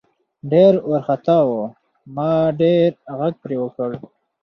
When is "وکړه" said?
3.61-3.97